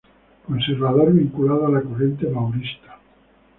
[0.47, 2.97] Conservador vinculado a la corriente maurista.